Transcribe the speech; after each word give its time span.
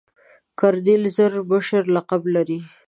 کرنیل 0.59 1.03
زر 1.15 1.33
مشر 1.49 1.83
لقب 1.95 2.21
لري. 2.35 2.59